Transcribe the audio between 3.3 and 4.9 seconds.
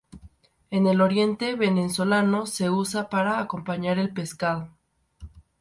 acompañar el pescado.